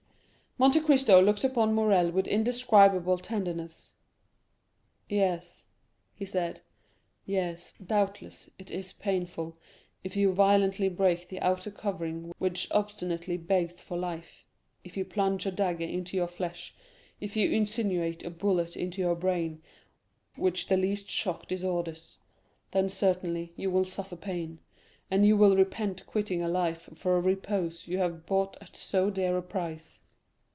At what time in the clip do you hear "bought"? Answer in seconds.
28.27-28.57